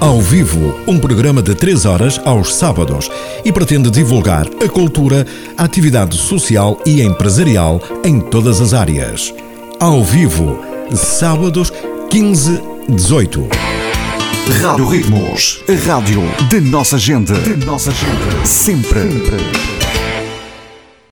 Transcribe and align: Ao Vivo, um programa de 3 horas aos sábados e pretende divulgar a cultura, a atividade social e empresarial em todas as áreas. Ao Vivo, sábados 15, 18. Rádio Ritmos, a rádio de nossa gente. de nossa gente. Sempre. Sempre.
Ao 0.00 0.20
Vivo, 0.20 0.74
um 0.86 0.98
programa 0.98 1.40
de 1.40 1.54
3 1.54 1.86
horas 1.86 2.20
aos 2.24 2.54
sábados 2.54 3.10
e 3.44 3.52
pretende 3.52 3.90
divulgar 3.90 4.46
a 4.62 4.68
cultura, 4.68 5.26
a 5.56 5.64
atividade 5.64 6.16
social 6.16 6.78
e 6.84 7.00
empresarial 7.00 7.80
em 8.04 8.20
todas 8.20 8.60
as 8.60 8.74
áreas. 8.74 9.32
Ao 9.80 10.02
Vivo, 10.02 10.58
sábados 10.94 11.72
15, 12.10 12.60
18. 12.88 13.48
Rádio 14.60 14.86
Ritmos, 14.86 15.62
a 15.68 15.88
rádio 15.88 16.22
de 16.50 16.60
nossa 16.60 16.98
gente. 16.98 17.32
de 17.32 17.64
nossa 17.64 17.90
gente. 17.90 18.46
Sempre. 18.46 19.00
Sempre. 19.00 19.73